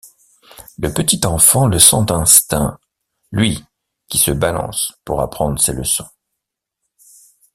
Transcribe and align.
Le 0.79 0.91
petit 0.91 1.23
enfant 1.27 1.67
le 1.67 1.77
sent 1.77 2.05
d'instinct, 2.07 2.79
lui 3.31 3.63
qui 4.07 4.17
se 4.17 4.31
balance 4.31 4.93
pour 5.05 5.21
apprendre 5.21 5.59
ses 5.59 5.73
leçons. 5.73 6.09